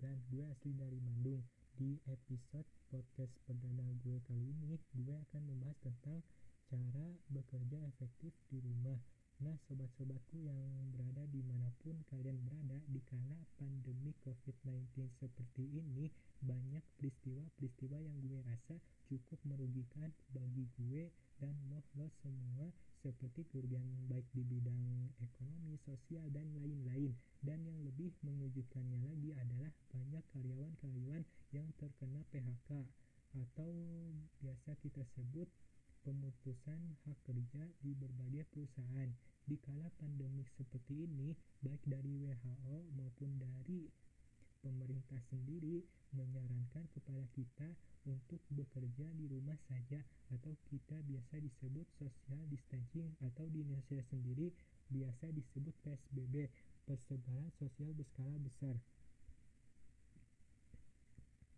[0.00, 1.44] gue asli dari Bandung.
[1.76, 6.24] Di episode podcast perdana gue kali ini Gue akan membahas tentang
[6.72, 8.96] cara bekerja efektif di rumah.
[9.44, 10.56] Nah sobat-sobatku yang
[10.96, 16.08] berada di mana pun kalian berada Di kala pandemi COVID-19 seperti ini
[16.40, 21.12] Banyak peristiwa-peristiwa yang gue rasa cukup merugikan bagi gue
[21.44, 22.72] dan lo-lo semua
[23.04, 27.12] Seperti kerugian baik di bidang ekonomi, sosial, dan lain-lain.
[27.40, 29.59] Dan yang lebih mengejutkannya lagi adalah
[29.90, 31.22] banyak karyawan-karyawan
[31.54, 32.70] yang terkena PHK
[33.38, 33.70] atau
[34.42, 35.46] biasa kita sebut
[36.02, 39.10] pemutusan hak kerja di berbagai perusahaan.
[39.44, 43.90] Di kala pandemik seperti ini, baik dari WHO maupun dari
[44.60, 45.82] pemerintah sendiri
[46.12, 47.68] menyarankan kepada kita
[48.08, 50.00] untuk bekerja di rumah saja
[50.32, 54.52] atau kita biasa disebut social distancing atau di Indonesia sendiri
[54.90, 56.48] biasa disebut PSBB
[56.84, 58.74] persebaran sosial berskala besar.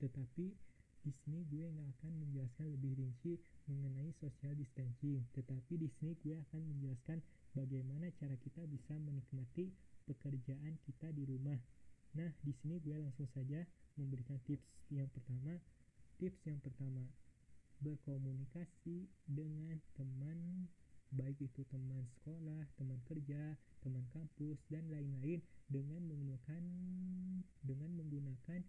[0.02, 0.50] Tetapi
[1.02, 3.38] di sini gue nggak akan menjelaskan lebih rinci
[3.70, 7.22] mengenai social distancing, tetapi di sini gue akan menjelaskan
[7.54, 9.70] bagaimana cara kita bisa menikmati
[10.06, 11.58] pekerjaan kita di rumah.
[12.18, 13.62] Nah, di sini gue langsung saja
[13.98, 15.58] memberikan tips yang pertama.
[16.18, 17.02] Tips yang pertama,
[17.82, 20.70] berkomunikasi dengan teman
[21.12, 26.62] baik itu teman sekolah, teman kerja, teman kampus dan lain-lain dengan menggunakan
[27.66, 28.60] dengan menggunakan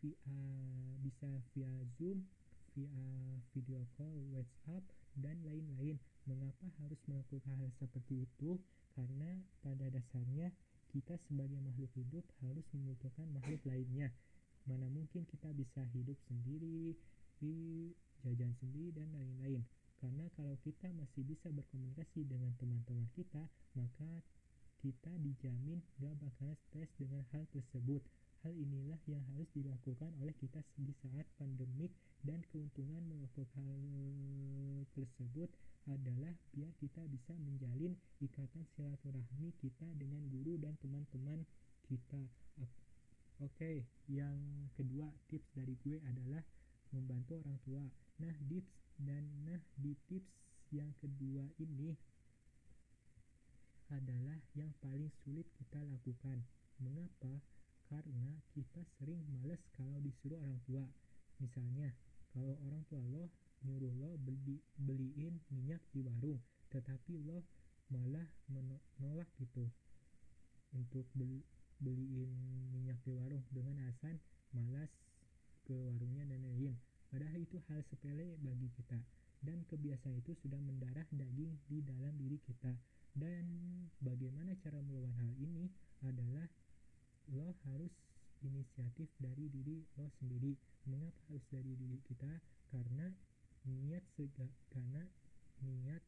[0.00, 0.36] via
[1.04, 2.24] bisa via Zoom,
[2.76, 3.06] via
[3.52, 4.84] video call, WhatsApp
[5.20, 6.00] dan lain-lain.
[6.28, 8.60] Mengapa harus melakukan hal seperti itu?
[8.96, 10.52] Karena pada dasarnya
[10.90, 14.10] kita sebagai makhluk hidup harus membutuhkan makhluk lainnya.
[14.66, 16.94] Mana mungkin kita bisa hidup sendiri,
[18.20, 19.64] jajan sendiri dan lain-lain.
[20.00, 23.44] Karena kalau kita masih bisa berkomunikasi dengan teman-teman kita,
[23.76, 24.24] maka
[24.80, 28.00] kita dijamin gak bakalan stres dengan hal tersebut.
[28.40, 31.92] Hal inilah yang harus dilakukan oleh kita di saat pandemik
[32.24, 33.80] dan keuntungan melakukan hal
[34.96, 35.52] tersebut
[35.84, 37.92] adalah biar kita bisa menjalin
[38.24, 41.44] ikatan silaturahmi kita dengan guru dan teman-teman
[41.84, 42.24] kita.
[43.44, 44.36] Oke, yang
[44.76, 46.40] kedua tips dari gue adalah
[46.96, 47.84] membantu orang tua.
[48.24, 50.32] Nah, tips dan nah di tips
[50.72, 51.92] yang kedua ini
[53.92, 56.40] adalah yang paling sulit kita lakukan.
[56.80, 57.40] Mengapa?
[57.90, 60.86] Karena kita sering males kalau disuruh orang tua.
[61.42, 61.90] Misalnya,
[62.30, 63.26] kalau orang tua lo
[63.66, 66.38] nyuruh lo beli beliin minyak di warung,
[66.70, 67.42] tetapi lo
[67.90, 69.66] malah menolak gitu
[70.70, 71.42] untuk beli,
[71.82, 72.30] beliin
[72.70, 74.22] minyak di warung dengan alasan
[74.54, 74.90] malas
[75.66, 76.78] ke warungnya dan lain-lain.
[77.10, 79.02] Padahal itu hal sepele bagi kita,
[79.42, 82.70] dan kebiasaan itu sudah mendarah daging di dalam diri kita.
[83.10, 83.50] Dan
[83.98, 85.66] bagaimana cara melawan hal ini
[86.06, 86.46] adalah
[87.34, 87.92] lo harus
[88.42, 90.56] inisiatif dari diri lo sendiri.
[90.88, 92.32] Mengapa harus dari diri kita?
[92.72, 93.12] Karena
[93.66, 95.04] niat sega, karena
[95.60, 96.02] niat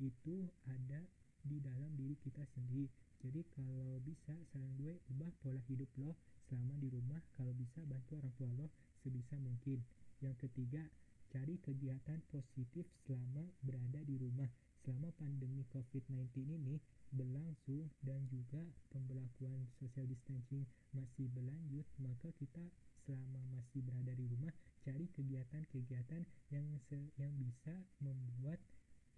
[0.00, 1.00] itu ada
[1.40, 2.88] di dalam diri kita sendiri.
[3.20, 6.16] Jadi kalau bisa saran gue ubah pola hidup lo
[6.48, 7.20] selama di rumah.
[7.36, 8.66] Kalau bisa bantu orang tua lo
[9.04, 9.80] sebisa mungkin.
[10.20, 10.84] Yang ketiga,
[11.32, 14.48] cari kegiatan positif selama berada di rumah.
[14.90, 16.74] Selama pandemi COVID-19 ini
[17.14, 18.58] berlangsung dan juga
[18.90, 22.58] pembelakuan social distancing masih berlanjut, maka kita
[23.06, 24.50] selama masih berada di rumah
[24.82, 26.66] cari kegiatan-kegiatan yang
[27.22, 27.70] yang bisa
[28.02, 28.58] membuat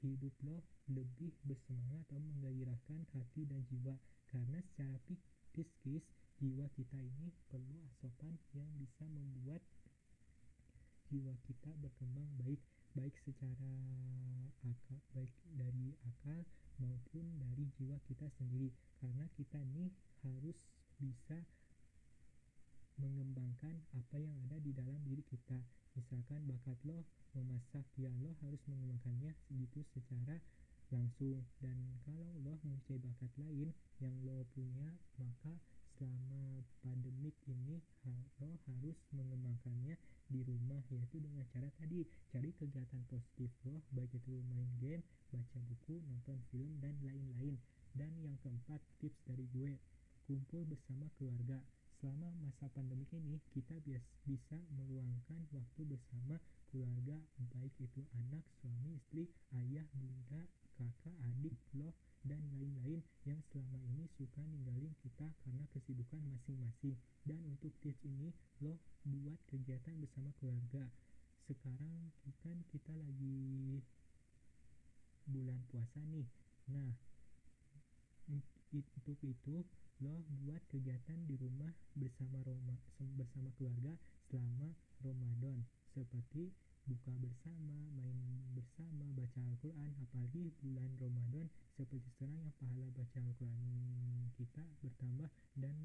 [0.04, 0.60] hidup lo
[0.92, 3.96] lebih bersemangat atau menggairahkan hati dan jiwa.
[4.28, 5.00] Karena secara
[5.56, 6.04] psikis
[6.36, 9.64] jiwa kita ini perlu asupan yang bisa membuat
[11.08, 12.60] jiwa kita berkembang baik
[12.92, 13.72] baik secara
[14.62, 16.40] akal baik dari akal
[16.78, 18.70] maupun dari jiwa kita sendiri.
[19.00, 19.90] Karena kita nih
[20.22, 20.58] harus
[21.00, 21.38] bisa
[23.00, 25.58] mengembangkan apa yang ada di dalam diri kita.
[25.98, 27.04] Misalkan bakat lo
[27.36, 30.38] memasak ya lo harus mengembangkannya segitu secara
[30.92, 31.42] langsung.
[31.58, 35.56] Dan kalau lo mempunyai bakat lain yang lo punya maka
[36.02, 37.78] selama pandemik ini
[38.42, 39.94] lo harus mengembangkannya
[40.26, 42.02] di rumah yaitu dengan cara tadi
[42.34, 47.54] cari kegiatan positif lo baik itu main game, baca buku, nonton film dan lain-lain.
[47.94, 49.78] Dan yang keempat tips dari gue
[50.26, 51.62] kumpul bersama keluarga.
[52.02, 56.34] Selama masa pandemik ini kita bias bisa meluangkan waktu bersama
[56.74, 57.14] keluarga
[57.54, 60.42] baik itu anak, suami, istri, ayah, bunda,
[60.74, 61.94] kakak, adik, lo
[62.26, 63.38] dan lain-lain yang
[64.16, 66.96] suka ninggalin kita karena kesibukan masing-masing.
[67.22, 70.88] Dan untuk tips ini, lo buat kegiatan bersama keluarga.
[71.46, 72.12] Sekarang
[72.42, 73.82] kan kita lagi
[75.26, 76.26] bulan puasa nih.
[76.70, 76.90] Nah,
[78.72, 79.62] untuk itu
[80.02, 82.74] lo buat kegiatan di rumah bersama Roma,
[83.14, 83.94] bersama keluarga
[84.26, 84.74] selama
[85.04, 85.62] Ramadan
[85.92, 86.50] seperti
[86.88, 88.71] buka bersama, main bersama,
[89.62, 91.46] Al-Quran apalagi bulan Ramadan
[91.78, 95.30] seperti sekarang yang pahala baca Al-Quran kita bertambah.
[95.54, 95.78] Dan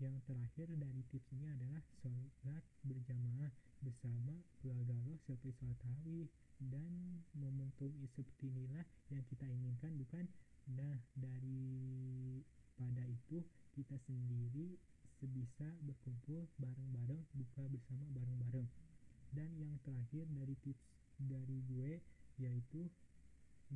[0.00, 3.52] yang terakhir dari tips ini adalah sholat berjamaah
[3.84, 6.32] bersama keluarga lo seperti sholat tarawih
[6.72, 10.24] dan momentum seperti inilah yang kita inginkan bukan?
[10.72, 12.40] Nah dari
[12.80, 13.44] pada itu
[13.76, 14.80] kita sendiri
[15.20, 18.64] sebisa berkumpul bareng-bareng buka bersama bareng-bareng.
[19.36, 20.88] Dan yang terakhir dari tips
[21.20, 22.00] dari gue
[22.38, 22.86] yaitu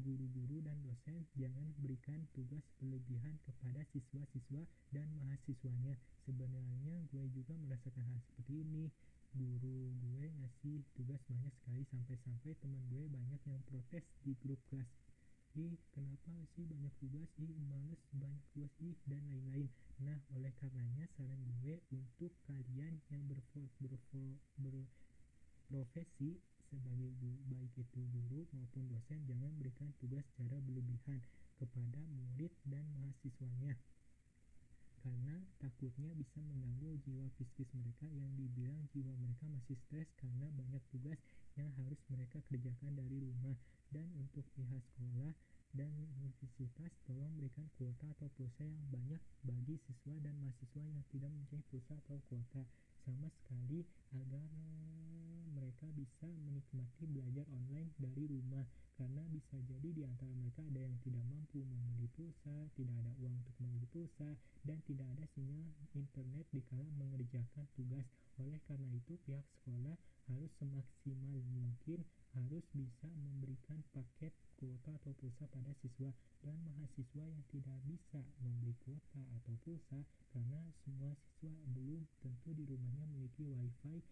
[0.05, 5.97] guru-guru dan dosen jangan berikan tugas berlebihan kepada siswa-siswa dan mahasiswanya.
[6.29, 8.93] Sebenarnya gue juga merasakan hal seperti ini.
[9.37, 14.89] Guru gue ngasih tugas banyak sekali sampai-sampai teman gue banyak yang protes di grup kelas.
[15.57, 17.33] Ih kenapa sih banyak tugas?
[17.41, 19.73] Ih males banyak tugas ih dan lain-lain.
[20.05, 24.37] Nah oleh karenanya saran gue untuk kalian yang berprofesi
[26.69, 31.21] sebagai guru, baik itu guru maupun dosen jangan berikan tugas secara berlebihan
[31.57, 33.75] kepada murid dan mahasiswanya.
[35.07, 40.83] Karena takutnya bisa mengganggu jiwa psikis mereka yang dibilang jiwa mereka masih stres karena banyak
[40.91, 41.19] tugas
[41.55, 43.55] yang harus mereka kerjakan dari rumah.
[43.95, 45.31] Dan untuk pihak sekolah
[45.79, 51.31] dan universitas tolong berikan kuota atau pulsa yang banyak bagi siswa dan mahasiswa yang tidak
[51.31, 52.67] mempunyai pulsa atau kuota.
[53.07, 54.43] Sama sekali agar
[55.87, 58.67] mereka bisa menikmati belajar online dari rumah
[58.99, 63.39] karena bisa jadi di antara mereka ada yang tidak mampu membeli pulsa, tidak ada uang
[63.39, 64.35] untuk membeli pulsa,
[64.67, 65.63] dan tidak ada sinyal
[65.95, 68.03] internet dikala mengerjakan tugas.
[68.43, 69.95] Oleh karena itu, pihak sekolah
[70.27, 72.03] harus semaksimal mungkin
[72.35, 76.11] harus bisa memberikan paket kuota atau pulsa pada siswa
[76.43, 80.03] dan mahasiswa yang tidak bisa membeli kuota atau pulsa
[80.35, 84.03] karena semua siswa belum tentu di rumahnya memiliki wifi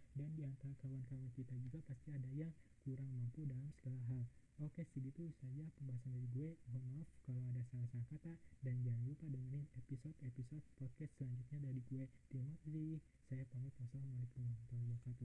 [0.54, 2.54] antara kawan-kawan kita juga pasti ada yang
[2.86, 4.22] kurang mampu dalam segala hal.
[4.62, 6.54] Oke segitu saja pembahasan dari gue.
[6.70, 12.04] Mohon maaf kalau ada salah-salah kata dan jangan lupa dengerin episode-episode podcast selanjutnya dari gue.
[12.30, 13.02] Terima kasih.
[13.26, 13.74] Saya pamit.
[13.82, 15.23] Wassalamualaikum warahmatullahi wabarakatuh